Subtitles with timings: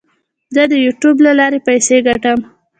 [0.55, 2.39] زه د یوټیوب له لارې پیسې ګټم.